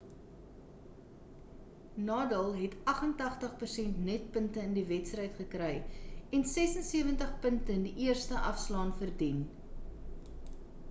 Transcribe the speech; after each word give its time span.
nadal 2.05 2.47
het 2.61 2.75
88% 2.93 3.83
netpunte 4.05 4.59
in 4.69 4.73
die 4.77 4.85
wedstryd 4.91 5.35
gekry 5.41 5.69
en 6.37 6.43
76 6.53 7.35
punte 7.43 7.75
in 7.75 7.83
die 7.89 7.93
eerste 8.07 8.39
afslaan 8.53 8.95
verdien 9.03 9.45